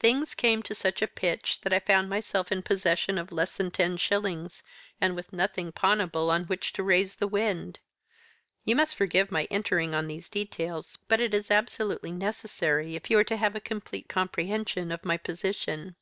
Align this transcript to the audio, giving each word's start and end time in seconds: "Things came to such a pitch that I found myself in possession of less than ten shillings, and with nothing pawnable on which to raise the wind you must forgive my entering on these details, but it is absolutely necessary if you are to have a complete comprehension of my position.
"Things 0.00 0.34
came 0.34 0.60
to 0.64 0.74
such 0.74 1.02
a 1.02 1.06
pitch 1.06 1.60
that 1.60 1.72
I 1.72 1.78
found 1.78 2.08
myself 2.10 2.50
in 2.50 2.64
possession 2.64 3.16
of 3.16 3.30
less 3.30 3.54
than 3.56 3.70
ten 3.70 3.96
shillings, 3.96 4.64
and 5.00 5.14
with 5.14 5.32
nothing 5.32 5.70
pawnable 5.70 6.32
on 6.32 6.46
which 6.46 6.72
to 6.72 6.82
raise 6.82 7.14
the 7.14 7.28
wind 7.28 7.78
you 8.64 8.74
must 8.74 8.96
forgive 8.96 9.30
my 9.30 9.46
entering 9.52 9.94
on 9.94 10.08
these 10.08 10.28
details, 10.28 10.98
but 11.06 11.20
it 11.20 11.32
is 11.32 11.48
absolutely 11.48 12.10
necessary 12.10 12.96
if 12.96 13.08
you 13.08 13.16
are 13.18 13.22
to 13.22 13.36
have 13.36 13.54
a 13.54 13.60
complete 13.60 14.08
comprehension 14.08 14.90
of 14.90 15.04
my 15.04 15.16
position. 15.16 15.94